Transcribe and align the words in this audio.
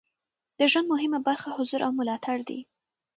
د 0.57 0.59
ژوند 0.71 0.87
مهمه 0.93 1.19
برخه 1.27 1.49
حضور 1.57 1.81
او 1.85 1.91
ملاتړ 1.99 2.37
دی. 2.49 2.59